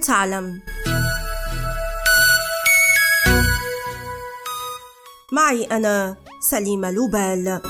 [0.00, 0.60] تعلم.
[5.32, 6.16] معي أنا
[6.50, 7.60] سليمة لوبال.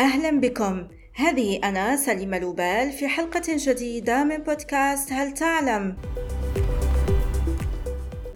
[0.00, 0.88] أهلا بكم.
[1.16, 5.96] هذه أنا سليمة لوبال في حلقة جديدة من بودكاست هل تعلم؟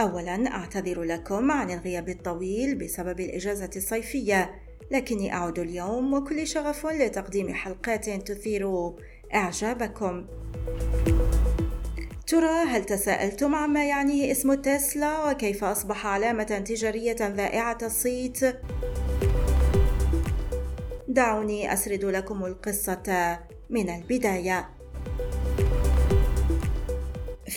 [0.01, 4.55] اولا أعتذر لكم عن الغياب الطويل بسبب الإجازة الصيفية
[4.91, 8.93] لكني أعود اليوم وكل شغف لتقديم حلقات تثير
[9.35, 10.27] إعجابكم.
[12.27, 18.41] ترى هل تساءلتم عما يعنيه اسم تسلا؟ وكيف أصبح علامة تجارية ذائعة الصيت؟
[21.09, 23.39] دعوني أسرد لكم القصة
[23.71, 24.78] من البداية.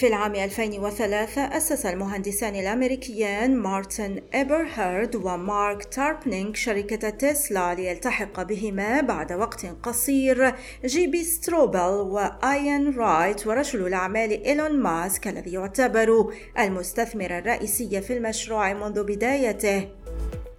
[0.02, 9.34] في العام 2003 أسس المهندسان الأمريكيان مارتن إيبرهارد ومارك تاربنينغ شركة تسلا ليلتحق بهما بعد
[9.34, 18.02] وقت قصير جي بي ستروبل وآيان رايت ورجل الأعمال إيلون ماسك الذي يعتبر المستثمر الرئيسي
[18.02, 20.01] في المشروع منذ بدايته.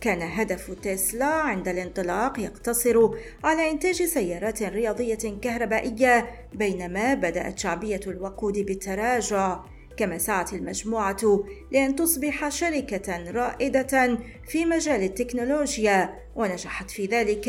[0.03, 3.11] كان هدف تسلا عند الانطلاق يقتصر
[3.45, 9.61] على إنتاج سيارات رياضية كهربائية بينما بدأت شعبية الوقود بالتراجع
[9.97, 17.49] كما سعت المجموعة لأن تصبح شركة رائدة في مجال التكنولوجيا ونجحت في ذلك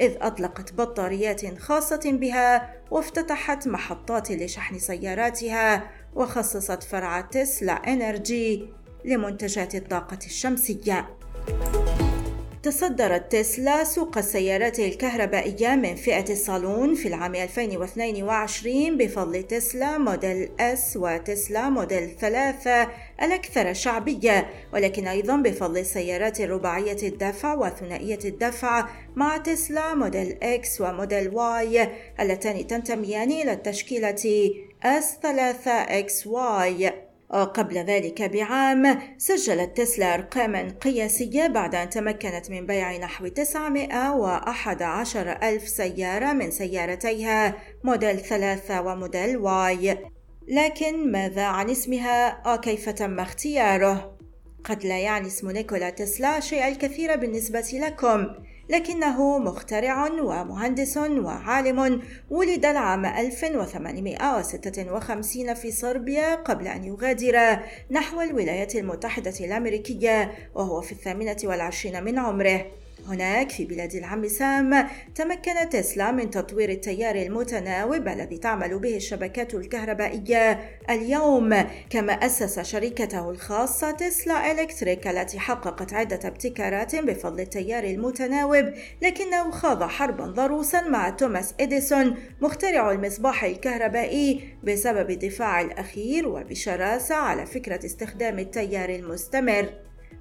[0.00, 8.68] إذ أطلقت بطاريات خاصة بها وافتتحت محطات لشحن سياراتها وخصصت فرع تسلا Energy
[9.04, 11.08] لمنتجات الطاقة الشمسية.
[12.62, 20.96] تصدرت تسلا سوق السيارات الكهربائية من فئة الصالون في العام 2022 بفضل تسلا Model S
[20.96, 22.88] وتسلا موديل 3
[23.22, 30.89] الأكثر شعبية ولكن أيضا بفضل السيارات الرباعية الدفع وثنائية الدفع مع تسلا Model X و
[30.89, 31.88] Model Y
[32.20, 34.50] اللتان تنتميان إلى التشكيلة
[34.84, 36.92] S3XY
[37.40, 45.68] قبل ذلك بعام سجلت تسلا أرقاما قياسية بعد أن تمكنت من بيع نحو 911 ألف
[45.68, 47.54] سيارة من سيارتيها
[47.84, 49.98] موديل 3 و Model Y.
[50.48, 54.18] لكن ماذا عن اسمها؟ وكيف تم اختياره؟
[54.64, 58.26] قد لا يعني اسم نيكولا تسلا شيء الكثير بالنسبة لكم.
[58.72, 62.02] لكنه مخترع ومهندس وعالم.
[62.30, 67.58] ولد العام 1856 في صربيا قبل أن يغادر
[67.90, 72.66] نحو الولايات المتحدة الأمريكية وهو في الثامنة والعشرين من عمره.
[73.08, 79.54] هناك في بلاد العم سام تمكن تسلا من تطوير التيار المتناوب الذي تعمل به الشبكات
[79.54, 81.54] الكهربائية اليوم.
[81.90, 89.82] كما أسس شركته الخاصة تسلا إلكتريك التي حققت عدة ابتكارات بفضل التيار المتناوب لكنه خاض
[89.82, 98.38] حربا ضروسا مع توماس إديسون مخترع المصباح الكهربائي بسبب الدفاع الأخير وبشراسة على فكرة استخدام
[98.38, 99.68] التيار المستمر.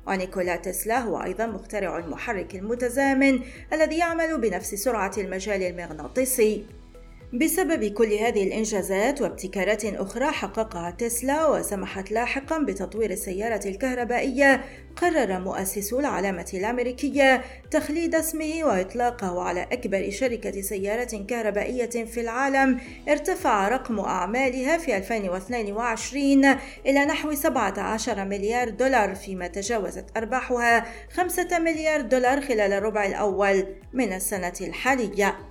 [0.08, 3.40] ونيكولا تسلا هو أيضا مخترع المحرك المتزامن
[3.74, 6.81] الذي يعمل بنفس سرعة المجال المغناطيسي.
[7.34, 14.64] بسبب كل هذه الإنجازات وابتكارات أخرى حققها تسلا وسمحت لاحقا بتطوير السيارة الكهربائية
[14.96, 17.42] قرر مؤسسو العلامة الأمريكية
[17.72, 22.80] تخليد اسمه وإطلاقه على أكبر شركة سيارات كهربائية في العالم.
[23.10, 26.46] ارتفع رقم أعمالها في 2022
[26.86, 34.14] إلى نحو 17 مليار دولار فيما تجاوزت أرباحها 5 مليار دولار خلال الربع الأول من
[34.14, 35.51] السنة الحالية.